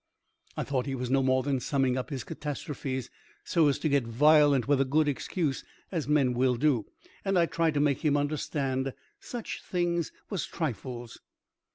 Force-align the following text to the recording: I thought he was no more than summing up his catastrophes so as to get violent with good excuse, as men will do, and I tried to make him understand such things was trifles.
I 0.57 0.63
thought 0.63 0.87
he 0.87 0.95
was 0.95 1.11
no 1.11 1.21
more 1.21 1.43
than 1.43 1.59
summing 1.59 1.95
up 1.95 2.09
his 2.09 2.23
catastrophes 2.23 3.11
so 3.43 3.67
as 3.67 3.77
to 3.77 3.87
get 3.87 4.03
violent 4.03 4.67
with 4.67 4.89
good 4.89 5.07
excuse, 5.07 5.63
as 5.91 6.07
men 6.07 6.33
will 6.33 6.55
do, 6.55 6.87
and 7.23 7.37
I 7.37 7.45
tried 7.45 7.75
to 7.75 7.79
make 7.79 7.99
him 8.03 8.17
understand 8.17 8.93
such 9.19 9.61
things 9.61 10.11
was 10.27 10.47
trifles. 10.47 11.19